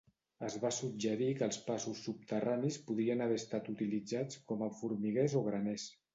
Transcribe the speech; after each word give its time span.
Es 0.45 0.53
va 0.61 0.69
suggerir 0.77 1.27
que 1.41 1.45
els 1.47 1.59
passos 1.67 2.01
subterranis 2.05 2.79
podrien 2.89 3.23
haver 3.27 3.39
estat 3.43 3.71
utilitzats 3.75 4.43
com 4.51 4.67
a 4.67 4.73
formiguers 4.81 5.39
o 5.43 5.47
graners. 5.53 5.89